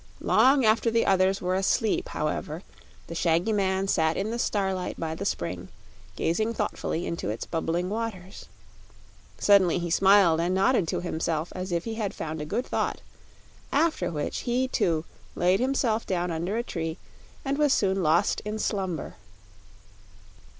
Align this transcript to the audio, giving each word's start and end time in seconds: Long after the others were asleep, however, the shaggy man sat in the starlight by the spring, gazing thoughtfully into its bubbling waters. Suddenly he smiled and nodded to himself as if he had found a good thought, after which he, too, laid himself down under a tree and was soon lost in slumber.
Long 0.23 0.65
after 0.65 0.89
the 0.89 1.05
others 1.05 1.41
were 1.43 1.53
asleep, 1.53 2.09
however, 2.09 2.63
the 3.05 3.13
shaggy 3.13 3.53
man 3.53 3.87
sat 3.87 4.17
in 4.17 4.31
the 4.31 4.39
starlight 4.39 4.99
by 4.99 5.13
the 5.13 5.25
spring, 5.25 5.69
gazing 6.15 6.55
thoughtfully 6.55 7.05
into 7.05 7.29
its 7.29 7.45
bubbling 7.45 7.87
waters. 7.87 8.47
Suddenly 9.37 9.77
he 9.77 9.91
smiled 9.91 10.39
and 10.41 10.55
nodded 10.55 10.87
to 10.87 11.01
himself 11.01 11.53
as 11.55 11.71
if 11.71 11.83
he 11.85 11.93
had 12.01 12.15
found 12.15 12.41
a 12.41 12.45
good 12.45 12.65
thought, 12.65 13.01
after 13.71 14.09
which 14.09 14.39
he, 14.39 14.67
too, 14.67 15.05
laid 15.35 15.59
himself 15.59 16.07
down 16.07 16.31
under 16.31 16.57
a 16.57 16.63
tree 16.63 16.97
and 17.45 17.59
was 17.59 17.71
soon 17.71 18.01
lost 18.01 18.41
in 18.43 18.57
slumber. 18.57 19.17